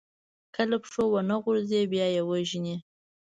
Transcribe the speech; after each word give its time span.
که 0.53 0.61
له 0.71 0.77
پښو 0.83 1.03
ونه 1.11 1.35
غورځي، 1.43 1.81
بیا 1.91 2.07
يې 2.15 2.21
وژني. 2.29 2.75